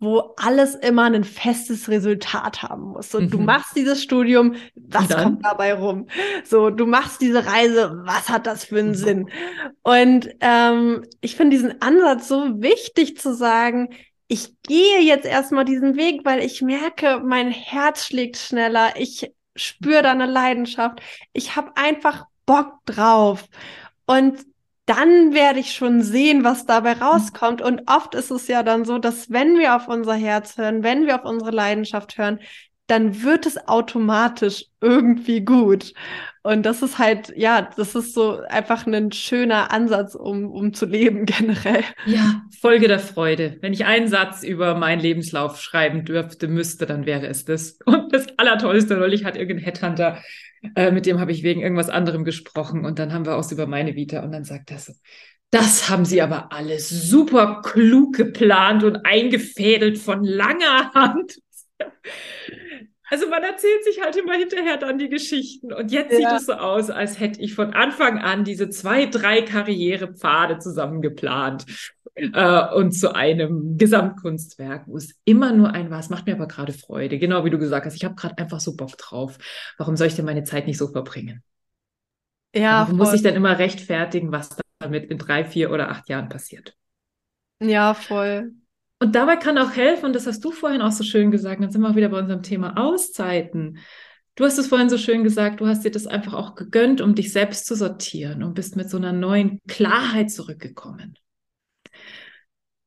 [0.00, 3.10] wo alles immer ein festes Resultat haben muss.
[3.10, 3.30] So, mhm.
[3.30, 6.06] du machst dieses Studium, was kommt dabei rum?
[6.44, 8.94] So, du machst diese Reise, was hat das für einen mhm.
[8.94, 9.30] Sinn?
[9.82, 13.88] Und ähm, ich finde diesen Ansatz so wichtig zu sagen,
[14.28, 20.02] ich gehe jetzt erstmal diesen Weg, weil ich merke, mein Herz schlägt schneller, ich spüre
[20.02, 21.00] da eine Leidenschaft,
[21.32, 23.46] ich habe einfach Bock drauf.
[24.06, 24.46] Und
[24.88, 27.60] dann werde ich schon sehen, was dabei rauskommt.
[27.60, 31.06] Und oft ist es ja dann so, dass wenn wir auf unser Herz hören, wenn
[31.06, 32.40] wir auf unsere Leidenschaft hören,
[32.88, 35.92] dann wird es automatisch irgendwie gut.
[36.42, 40.86] Und das ist halt, ja, das ist so einfach ein schöner Ansatz, um, um zu
[40.86, 41.84] leben generell.
[42.06, 43.58] Ja, Folge der Freude.
[43.60, 47.78] Wenn ich einen Satz über meinen Lebenslauf schreiben dürfte, müsste, dann wäre es das.
[47.84, 50.22] Und das Allertollste, neulich hat irgendein Headhunter,
[50.74, 53.66] äh, mit dem habe ich wegen irgendwas anderem gesprochen und dann haben wir auch über
[53.66, 54.92] meine Vita und dann sagt er so,
[55.50, 61.38] das haben sie aber alles super klug geplant und eingefädelt von langer Hand.
[63.10, 65.72] Also man erzählt sich halt immer hinterher dann die Geschichten.
[65.72, 66.30] Und jetzt ja.
[66.30, 71.64] sieht es so aus, als hätte ich von Anfang an diese zwei, drei Karrierepfade zusammengeplant
[72.14, 76.00] äh, und zu einem Gesamtkunstwerk, wo es immer nur ein war.
[76.00, 77.18] Es macht mir aber gerade Freude.
[77.18, 79.38] Genau wie du gesagt hast, ich habe gerade einfach so Bock drauf.
[79.78, 81.42] Warum soll ich denn meine Zeit nicht so verbringen?
[82.54, 82.82] Ja.
[82.82, 86.76] Warum muss ich denn immer rechtfertigen, was damit in drei, vier oder acht Jahren passiert?
[87.60, 88.52] Ja, voll.
[89.00, 91.70] Und dabei kann auch helfen, und das hast du vorhin auch so schön gesagt, dann
[91.70, 93.78] sind wir auch wieder bei unserem Thema Auszeiten.
[94.34, 97.14] Du hast es vorhin so schön gesagt, du hast dir das einfach auch gegönnt, um
[97.14, 101.16] dich selbst zu sortieren und bist mit so einer neuen Klarheit zurückgekommen.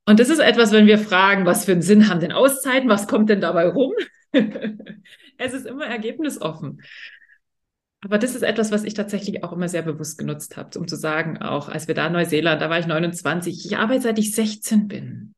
[0.04, 3.06] Und das ist etwas, wenn wir fragen, was für einen Sinn haben denn Auszeiten, was
[3.06, 3.92] kommt denn dabei rum?
[4.32, 6.82] es ist immer ergebnisoffen.
[8.04, 10.96] Aber das ist etwas, was ich tatsächlich auch immer sehr bewusst genutzt habe, um zu
[10.96, 14.34] sagen, auch als wir da in Neuseeland, da war ich 29, ich arbeite seit ich
[14.34, 15.34] 16 bin.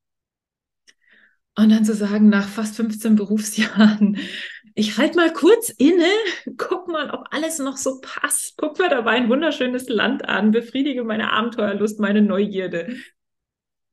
[1.56, 4.18] Und dann zu sagen, nach fast 15 Berufsjahren,
[4.74, 6.10] ich halte mal kurz inne,
[6.56, 11.04] guck mal, ob alles noch so passt, guck mir dabei ein wunderschönes Land an, befriedige
[11.04, 12.96] meine Abenteuerlust, meine Neugierde.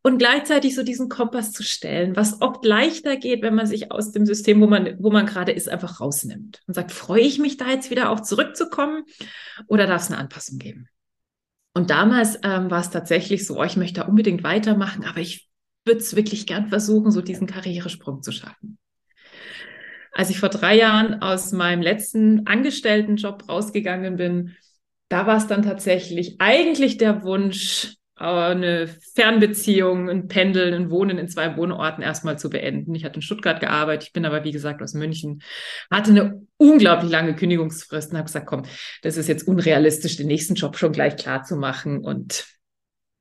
[0.03, 4.11] Und gleichzeitig so diesen Kompass zu stellen, was oft leichter geht, wenn man sich aus
[4.11, 7.57] dem System, wo man, wo man gerade ist, einfach rausnimmt und sagt, freue ich mich
[7.57, 9.03] da jetzt wieder auch zurückzukommen
[9.67, 10.87] oder darf es eine Anpassung geben?
[11.75, 15.50] Und damals ähm, war es tatsächlich so, oh, ich möchte da unbedingt weitermachen, aber ich
[15.85, 18.77] würde es wirklich gern versuchen, so diesen Karrieresprung zu schaffen.
[20.11, 24.55] Als ich vor drei Jahren aus meinem letzten Angestelltenjob rausgegangen bin,
[25.09, 31.27] da war es dann tatsächlich eigentlich der Wunsch, eine Fernbeziehung, ein Pendeln, ein Wohnen in
[31.27, 32.93] zwei Wohnorten erstmal zu beenden.
[32.93, 35.41] Ich hatte in Stuttgart gearbeitet, ich bin aber wie gesagt aus München,
[35.89, 38.63] hatte eine unglaublich lange Kündigungsfrist und habe gesagt, komm,
[39.01, 42.45] das ist jetzt unrealistisch, den nächsten Job schon gleich klar zu machen und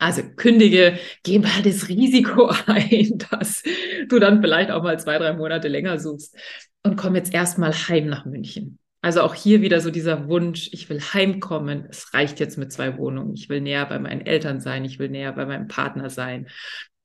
[0.01, 3.63] also kündige, geh mal das Risiko ein, dass
[4.09, 6.37] du dann vielleicht auch mal zwei, drei Monate länger suchst
[6.83, 8.79] und komm jetzt erstmal heim nach München.
[9.03, 11.87] Also auch hier wieder so dieser Wunsch, ich will heimkommen.
[11.89, 13.35] Es reicht jetzt mit zwei Wohnungen.
[13.35, 14.85] Ich will näher bei meinen Eltern sein.
[14.85, 16.49] Ich will näher bei meinem Partner sein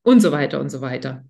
[0.04, 1.26] und so weiter und so weiter.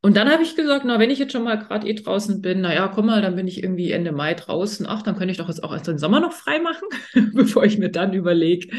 [0.00, 2.60] Und dann habe ich gesagt, na, wenn ich jetzt schon mal gerade eh draußen bin,
[2.60, 4.84] na ja, komm mal, dann bin ich irgendwie Ende Mai draußen.
[4.88, 6.88] Ach, dann könnte ich doch jetzt auch erst den Sommer noch frei machen,
[7.34, 8.76] bevor ich mir dann überlege,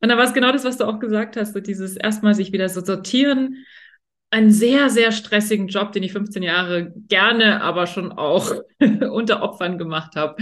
[0.00, 2.52] und da war es genau das, was du auch gesagt hast, so dieses erstmal sich
[2.52, 3.64] wieder so sortieren.
[4.30, 9.78] Einen sehr, sehr stressigen Job, den ich 15 Jahre gerne, aber schon auch unter Opfern
[9.78, 10.36] gemacht habe.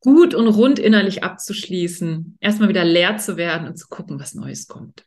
[0.00, 4.66] Gut und rund innerlich abzuschließen, erstmal wieder leer zu werden und zu gucken, was Neues
[4.66, 5.04] kommt.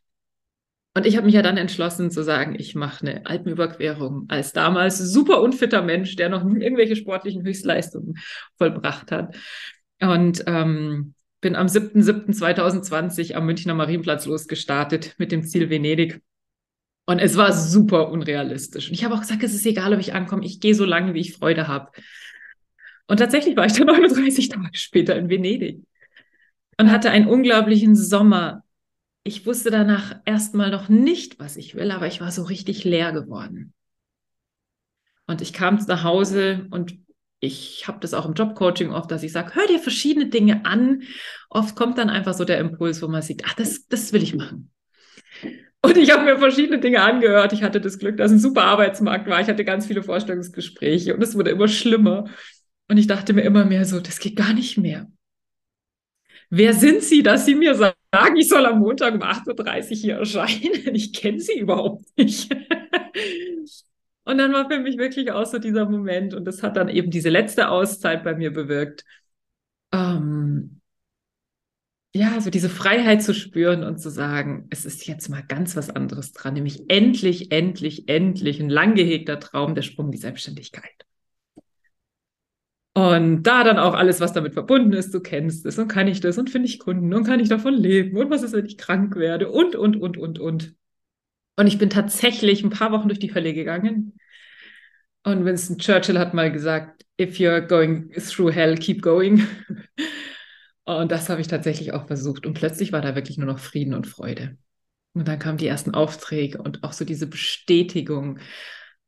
[0.95, 4.99] Und ich habe mich ja dann entschlossen zu sagen, ich mache eine Alpenüberquerung als damals
[4.99, 8.19] super unfitter Mensch, der noch nie irgendwelche sportlichen Höchstleistungen
[8.59, 9.35] vollbracht hat.
[9.99, 16.23] Und ähm, bin am 7.7.2020 am Münchner Marienplatz losgestartet mit dem Ziel Venedig.
[17.05, 18.87] Und es war super unrealistisch.
[18.87, 21.13] Und ich habe auch gesagt, es ist egal, ob ich ankomme, ich gehe so lange,
[21.13, 21.91] wie ich Freude habe.
[23.07, 25.83] Und tatsächlich war ich dann 39 Tage später in Venedig
[26.79, 28.63] und hatte einen unglaublichen Sommer.
[29.23, 33.11] Ich wusste danach erstmal noch nicht, was ich will, aber ich war so richtig leer
[33.11, 33.73] geworden.
[35.27, 36.97] Und ich kam nach Hause und
[37.43, 41.03] ich habe das auch im Jobcoaching oft, dass ich sage, hör dir verschiedene Dinge an.
[41.49, 44.33] Oft kommt dann einfach so der Impuls, wo man sieht, ach, das, das will ich
[44.33, 44.71] machen.
[45.81, 47.51] Und ich habe mir verschiedene Dinge angehört.
[47.51, 49.41] Ich hatte das Glück, dass ein super Arbeitsmarkt war.
[49.41, 52.29] Ich hatte ganz viele Vorstellungsgespräche und es wurde immer schlimmer.
[52.87, 55.11] Und ich dachte mir immer mehr so, das geht gar nicht mehr.
[56.49, 60.15] Wer sind Sie, dass Sie mir sagen, ich soll am Montag um 8.30 Uhr hier
[60.15, 60.71] erscheinen?
[60.95, 62.55] Ich kenne Sie überhaupt nicht.
[64.25, 67.11] Und dann war für mich wirklich auch so dieser Moment und das hat dann eben
[67.11, 69.03] diese letzte Auszeit bei mir bewirkt.
[69.91, 70.81] Ähm,
[72.15, 75.89] ja, so diese Freiheit zu spüren und zu sagen, es ist jetzt mal ganz was
[75.89, 81.05] anderes dran, nämlich endlich, endlich, endlich ein lang gehegter Traum, der Sprung in die Selbstständigkeit.
[82.95, 86.19] Und da dann auch alles, was damit verbunden ist, du kennst es und kann ich
[86.21, 88.77] das und finde ich Kunden und kann ich davon leben und was ist, wenn ich
[88.77, 90.75] krank werde und, und, und, und, und.
[91.55, 94.17] Und ich bin tatsächlich ein paar Wochen durch die Hölle gegangen.
[95.23, 99.47] Und Winston Churchill hat mal gesagt, if you're going through hell, keep going.
[100.85, 102.45] Und das habe ich tatsächlich auch versucht.
[102.45, 104.57] Und plötzlich war da wirklich nur noch Frieden und Freude.
[105.13, 108.39] Und dann kamen die ersten Aufträge und auch so diese Bestätigung,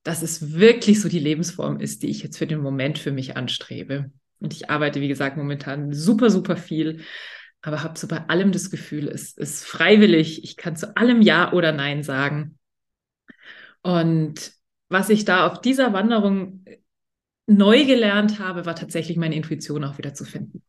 [0.03, 3.35] dass es wirklich so die Lebensform ist, die ich jetzt für den Moment für mich
[3.35, 4.11] anstrebe.
[4.39, 7.01] Und ich arbeite, wie gesagt, momentan super, super viel,
[7.65, 10.43] aber habe so bei allem das Gefühl, es ist freiwillig.
[10.43, 12.59] Ich kann zu allem Ja oder Nein sagen.
[13.81, 14.53] Und
[14.89, 16.63] was ich da auf dieser Wanderung
[17.47, 20.63] neu gelernt habe, war tatsächlich meine Intuition auch wieder zu finden.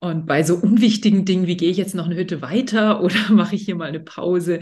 [0.00, 3.54] Und bei so unwichtigen Dingen, wie gehe ich jetzt noch eine Hütte weiter oder mache
[3.54, 4.60] ich hier mal eine Pause,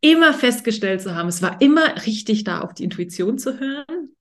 [0.00, 4.16] immer festgestellt zu haben, es war immer richtig da, auf die Intuition zu hören.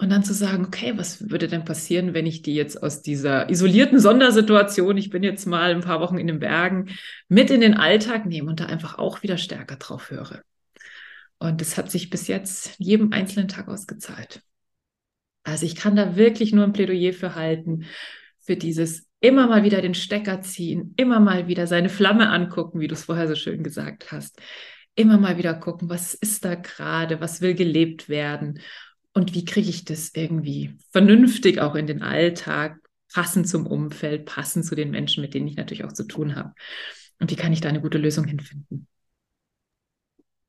[0.00, 3.50] Und dann zu sagen, okay, was würde denn passieren, wenn ich die jetzt aus dieser
[3.50, 6.88] isolierten Sondersituation, ich bin jetzt mal ein paar Wochen in den Bergen,
[7.28, 10.42] mit in den Alltag nehme und da einfach auch wieder stärker drauf höre.
[11.38, 14.40] Und das hat sich bis jetzt jedem einzelnen Tag ausgezahlt.
[15.42, 17.84] Also ich kann da wirklich nur ein Plädoyer für halten,
[18.38, 22.88] für dieses immer mal wieder den Stecker ziehen, immer mal wieder seine Flamme angucken, wie
[22.88, 24.40] du es vorher so schön gesagt hast.
[24.94, 28.60] Immer mal wieder gucken, was ist da gerade, was will gelebt werden
[29.12, 32.78] und wie kriege ich das irgendwie vernünftig auch in den Alltag,
[33.12, 36.52] passend zum Umfeld, passend zu den Menschen, mit denen ich natürlich auch zu tun habe.
[37.18, 38.86] Und wie kann ich da eine gute Lösung hinfinden?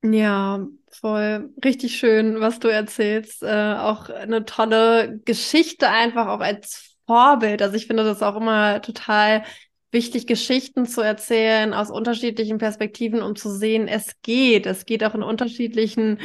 [0.04, 1.50] Ja, voll.
[1.64, 3.44] Richtig schön, was du erzählst.
[3.44, 7.62] Äh, auch eine tolle Geschichte einfach auch als Vorbild.
[7.62, 9.44] Also ich finde das auch immer total
[9.92, 14.66] wichtig, Geschichten zu erzählen aus unterschiedlichen Perspektiven, um zu sehen, es geht.
[14.66, 16.20] Es geht auch in unterschiedlichen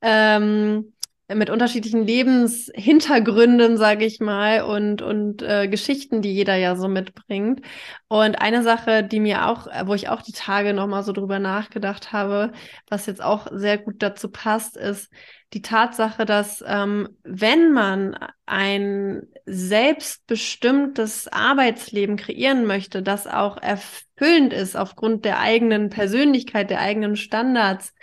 [0.00, 0.92] ähm,
[1.34, 7.62] mit unterschiedlichen Lebenshintergründen, sage ich mal, und, und äh, Geschichten, die jeder ja so mitbringt.
[8.08, 12.12] Und eine Sache, die mir auch, wo ich auch die Tage nochmal so drüber nachgedacht
[12.12, 12.52] habe,
[12.88, 15.10] was jetzt auch sehr gut dazu passt, ist
[15.52, 18.16] die Tatsache, dass ähm, wenn man
[18.46, 27.16] ein selbstbestimmtes Arbeitsleben kreieren möchte, das auch erfüllend ist aufgrund der eigenen Persönlichkeit, der eigenen
[27.16, 27.94] Standards, äh,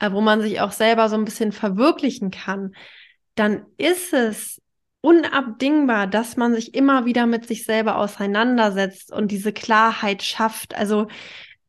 [0.00, 2.74] wo man sich auch selber so ein bisschen verwirklichen kann,
[3.34, 4.60] dann ist es
[5.00, 10.74] unabdingbar, dass man sich immer wieder mit sich selber auseinandersetzt und diese Klarheit schafft.
[10.74, 11.06] Also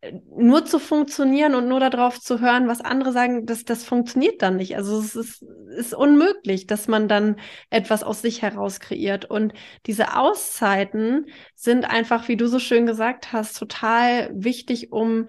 [0.01, 4.41] äh, nur zu funktionieren und nur darauf zu hören, was andere sagen, das, das funktioniert
[4.41, 4.75] dann nicht.
[4.77, 5.45] Also es ist,
[5.77, 7.35] ist unmöglich, dass man dann
[7.69, 9.25] etwas aus sich heraus kreiert.
[9.25, 9.53] Und
[9.85, 15.27] diese Auszeiten sind einfach, wie du so schön gesagt hast, total wichtig, um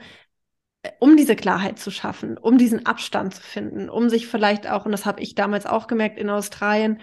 [0.99, 4.93] um diese Klarheit zu schaffen, um diesen Abstand zu finden, um sich vielleicht auch, und
[4.93, 7.01] das habe ich damals auch gemerkt in Australien,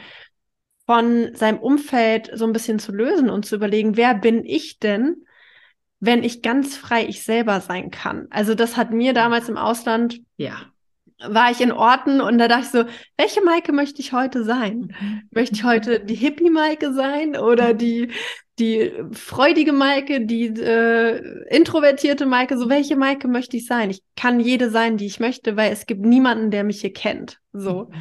[0.85, 5.25] von seinem Umfeld so ein bisschen zu lösen und zu überlegen, wer bin ich denn,
[5.99, 8.27] wenn ich ganz frei ich selber sein kann?
[8.29, 10.57] Also das hat mir damals im Ausland, ja,
[11.25, 12.83] war ich in Orten und da dachte ich so,
[13.17, 14.95] welche Maike möchte ich heute sein?
[15.31, 18.11] Möchte ich heute die Hippie-Maike sein oder die
[18.59, 23.91] die freudige Maike, die äh, introvertierte Maike, so welche Maike möchte ich sein?
[23.91, 27.39] Ich kann jede sein, die ich möchte, weil es gibt niemanden, der mich hier kennt.
[27.53, 27.91] So.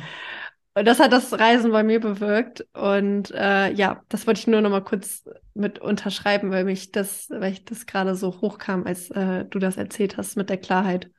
[0.74, 2.66] Und das hat das Reisen bei mir bewirkt.
[2.72, 5.24] Und äh, ja, das wollte ich nur noch mal kurz
[5.54, 9.76] mit unterschreiben, weil mich das, weil ich das gerade so hochkam, als äh, du das
[9.76, 11.10] erzählt hast mit der Klarheit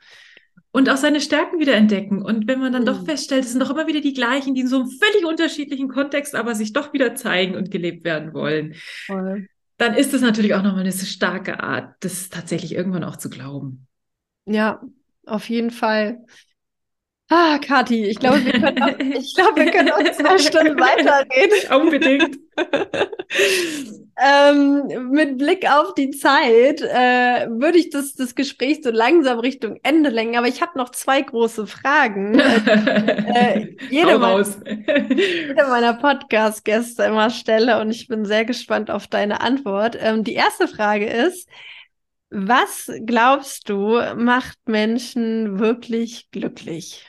[0.78, 2.22] und auch seine Stärken wieder entdecken.
[2.22, 2.86] Und wenn man dann mhm.
[2.86, 5.88] doch feststellt, es sind doch immer wieder die gleichen, die in so einem völlig unterschiedlichen
[5.88, 8.76] Kontext aber sich doch wieder zeigen und gelebt werden wollen,
[9.08, 9.48] Voll.
[9.78, 13.88] dann ist es natürlich auch nochmal eine starke Art, das tatsächlich irgendwann auch zu glauben.
[14.46, 14.80] Ja,
[15.26, 16.24] auf jeden Fall.
[17.30, 21.82] Ah, Kathi, ich glaube, wir können noch, ich glaube, wir können noch zwei Stunden weiterreden.
[21.82, 22.40] Unbedingt.
[24.18, 29.78] ähm, mit Blick auf die Zeit äh, würde ich das, das Gespräch so langsam Richtung
[29.84, 32.40] Ende lenken, aber ich habe noch zwei große Fragen.
[32.40, 34.46] äh, jede, mein,
[35.10, 39.98] jede meiner Podcast-Gäste immer stelle und ich bin sehr gespannt auf deine Antwort.
[40.00, 41.50] Ähm, die erste Frage ist,
[42.30, 47.06] was glaubst du, macht Menschen wirklich glücklich?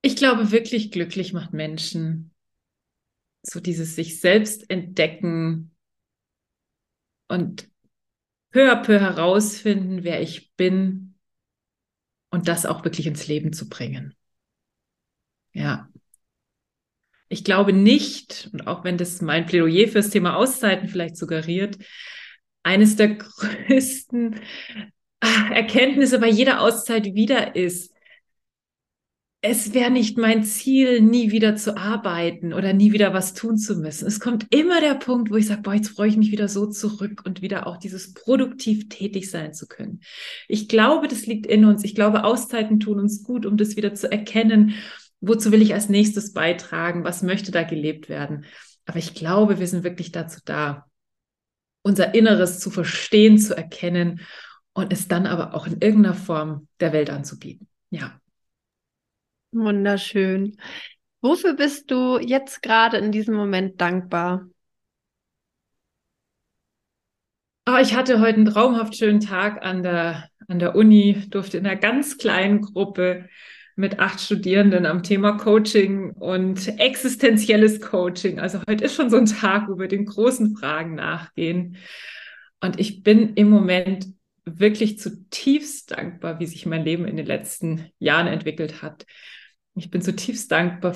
[0.00, 2.32] Ich glaube, wirklich glücklich macht Menschen
[3.42, 5.74] so dieses sich selbst entdecken
[7.28, 7.68] und
[8.50, 11.14] peu à peu herausfinden, wer ich bin
[12.30, 14.14] und das auch wirklich ins Leben zu bringen.
[15.52, 15.88] Ja.
[17.28, 21.76] Ich glaube nicht, und auch wenn das mein Plädoyer fürs Thema Auszeiten vielleicht suggeriert,
[22.62, 24.40] eines der größten
[25.20, 27.92] Erkenntnisse bei jeder Auszeit wieder ist,
[29.40, 33.76] es wäre nicht mein Ziel, nie wieder zu arbeiten oder nie wieder was tun zu
[33.76, 34.06] müssen.
[34.06, 36.66] Es kommt immer der Punkt, wo ich sage, boah, jetzt freue ich mich wieder so
[36.66, 40.00] zurück und wieder auch dieses produktiv tätig sein zu können.
[40.48, 41.84] Ich glaube, das liegt in uns.
[41.84, 44.74] Ich glaube, Auszeiten tun uns gut, um das wieder zu erkennen.
[45.20, 47.04] Wozu will ich als nächstes beitragen?
[47.04, 48.44] Was möchte da gelebt werden?
[48.86, 50.86] Aber ich glaube, wir sind wirklich dazu da,
[51.82, 54.20] unser Inneres zu verstehen, zu erkennen
[54.72, 57.68] und es dann aber auch in irgendeiner Form der Welt anzubieten.
[57.90, 58.20] Ja.
[59.52, 60.56] Wunderschön.
[61.20, 64.48] Wofür bist du jetzt gerade in diesem Moment dankbar?
[67.66, 71.66] Oh, ich hatte heute einen traumhaft schönen Tag an der, an der Uni, durfte in
[71.66, 73.28] einer ganz kleinen Gruppe
[73.76, 78.40] mit acht Studierenden am Thema Coaching und existenzielles Coaching.
[78.40, 81.76] Also heute ist schon so ein Tag, wo wir den großen Fragen nachgehen.
[82.60, 84.06] Und ich bin im Moment
[84.44, 89.04] wirklich zutiefst dankbar, wie sich mein Leben in den letzten Jahren entwickelt hat.
[89.78, 90.94] Ich bin zutiefst dankbar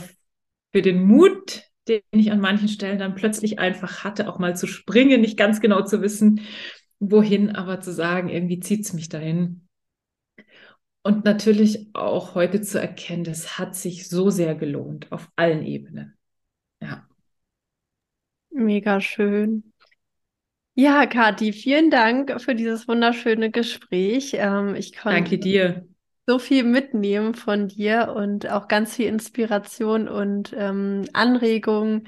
[0.72, 4.66] für den Mut, den ich an manchen Stellen dann plötzlich einfach hatte, auch mal zu
[4.66, 6.40] springen, nicht ganz genau zu wissen,
[7.00, 9.68] wohin, aber zu sagen, irgendwie zieht es mich dahin.
[11.02, 16.16] Und natürlich auch heute zu erkennen, das hat sich so sehr gelohnt auf allen Ebenen.
[16.80, 17.08] Ja.
[18.50, 19.72] Mega schön.
[20.74, 24.34] Ja, Kathi, vielen Dank für dieses wunderschöne Gespräch.
[24.34, 25.86] Ähm, ich konnte Danke dir
[26.26, 32.04] so viel mitnehmen von dir und auch ganz viel Inspiration und ähm, Anregung,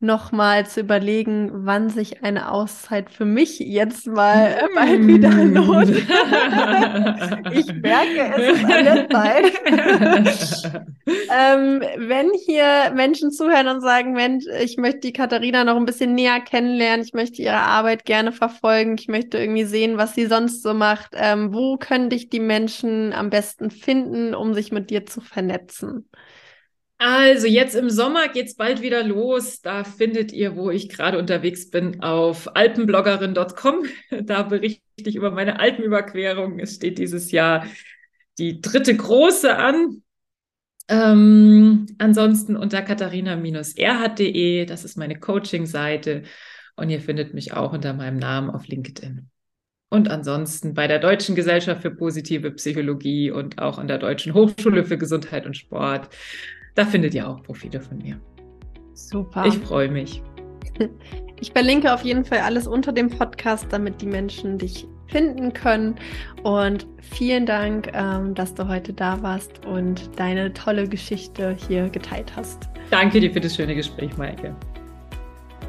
[0.00, 4.74] nochmal zu überlegen, wann sich eine Auszeit für mich jetzt mal mm.
[4.74, 5.90] bald wieder lohnt.
[7.52, 9.52] ich merke, es ist an der Zeit.
[11.06, 16.14] ähm, wenn hier Menschen zuhören und sagen, Mensch, ich möchte die Katharina noch ein bisschen
[16.14, 20.62] näher kennenlernen, ich möchte ihre Arbeit gerne verfolgen, ich möchte irgendwie sehen, was sie sonst
[20.62, 25.06] so macht, ähm, wo können dich die Menschen am besten finden, um sich mit dir
[25.06, 26.08] zu vernetzen?
[26.98, 29.60] Also jetzt im Sommer geht's bald wieder los.
[29.62, 33.84] Da findet ihr, wo ich gerade unterwegs bin, auf alpenbloggerin.com.
[34.24, 36.58] Da berichte ich über meine Alpenüberquerung.
[36.58, 37.64] Es steht dieses Jahr
[38.38, 40.02] die dritte große an.
[40.88, 46.22] Ähm, ansonsten unter katharina-erhard.de, das ist meine Coaching-Seite.
[46.74, 49.30] Und ihr findet mich auch unter meinem Namen auf LinkedIn.
[49.90, 54.84] Und ansonsten bei der Deutschen Gesellschaft für positive Psychologie und auch an der Deutschen Hochschule
[54.84, 56.10] für Gesundheit und Sport
[56.78, 58.20] da findet ihr auch Profile von mir.
[58.94, 59.44] Super.
[59.46, 60.22] Ich freue mich.
[61.40, 65.94] Ich verlinke auf jeden Fall alles unter dem Podcast, damit die Menschen dich finden können.
[66.42, 72.34] Und vielen Dank, ähm, dass du heute da warst und deine tolle Geschichte hier geteilt
[72.34, 72.68] hast.
[72.90, 74.52] Danke dir für das schöne Gespräch, Maike.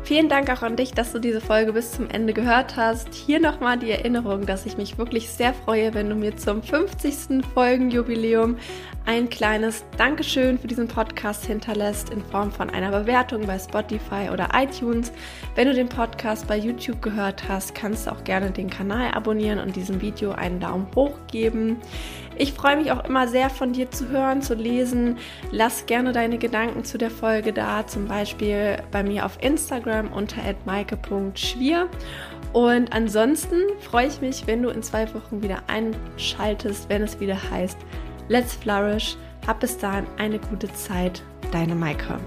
[0.03, 3.13] Vielen Dank auch an dich, dass du diese Folge bis zum Ende gehört hast.
[3.13, 7.45] Hier nochmal die Erinnerung, dass ich mich wirklich sehr freue, wenn du mir zum 50.
[7.53, 8.57] Folgenjubiläum
[9.05, 14.49] ein kleines Dankeschön für diesen Podcast hinterlässt in Form von einer Bewertung bei Spotify oder
[14.55, 15.11] iTunes.
[15.55, 19.59] Wenn du den Podcast bei YouTube gehört hast, kannst du auch gerne den Kanal abonnieren
[19.59, 21.77] und diesem Video einen Daumen hoch geben.
[22.41, 25.17] Ich freue mich auch immer sehr von dir zu hören, zu lesen.
[25.51, 30.37] Lass gerne deine Gedanken zu der Folge da, zum Beispiel bei mir auf Instagram unter
[30.65, 31.89] maike.schwier.
[32.53, 37.37] Und ansonsten freue ich mich, wenn du in zwei Wochen wieder einschaltest, wenn es wieder
[37.51, 37.77] heißt
[38.29, 39.17] Let's Flourish.
[39.45, 41.21] Hab bis dahin eine gute Zeit.
[41.51, 42.19] Deine Maike.